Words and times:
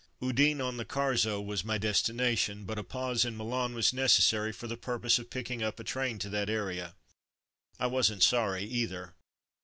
Udine 0.19 0.59
on 0.59 0.77
the 0.77 0.83
Carso, 0.83 1.39
was 1.39 1.63
my 1.63 1.77
destination, 1.77 2.65
but 2.65 2.79
a 2.79 2.83
pause 2.83 3.23
in 3.23 3.37
Milan 3.37 3.75
was 3.75 3.93
necessary 3.93 4.51
for 4.51 4.65
the 4.65 4.75
purpose 4.75 5.19
of 5.19 5.29
picking 5.29 5.61
up 5.61 5.79
a 5.79 5.83
train 5.83 6.17
to 6.17 6.29
that 6.29 6.49
area. 6.49 6.95
I 7.79 7.85
wasn't 7.85 8.23
sorry 8.23 8.63
either. 8.63 9.13